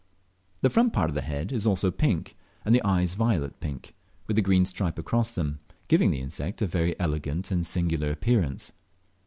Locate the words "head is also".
1.21-1.91